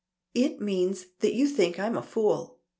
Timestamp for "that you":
1.19-1.47